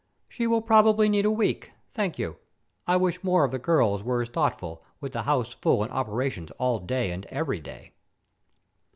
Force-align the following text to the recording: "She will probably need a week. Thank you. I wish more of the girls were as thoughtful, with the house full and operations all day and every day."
"She 0.27 0.47
will 0.47 0.63
probably 0.63 1.09
need 1.09 1.25
a 1.25 1.29
week. 1.31 1.73
Thank 1.91 2.17
you. 2.17 2.37
I 2.87 2.97
wish 2.97 3.23
more 3.23 3.43
of 3.43 3.51
the 3.51 3.59
girls 3.59 4.01
were 4.01 4.23
as 4.23 4.29
thoughtful, 4.29 4.83
with 4.99 5.11
the 5.13 5.21
house 5.21 5.53
full 5.53 5.83
and 5.83 5.91
operations 5.91 6.49
all 6.57 6.79
day 6.79 7.11
and 7.11 7.27
every 7.27 7.59
day." 7.59 7.91